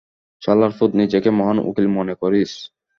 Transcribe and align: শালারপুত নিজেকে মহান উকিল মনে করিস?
শালারপুত 0.41 0.91
নিজেকে 1.01 1.29
মহান 1.31 1.57
উকিল 1.69 1.87
মনে 1.97 2.13
করিস? 2.21 2.51